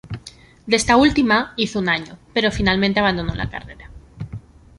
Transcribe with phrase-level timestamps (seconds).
[0.65, 3.91] De esta última, hizo un año pero finalmente abandonó la carrera.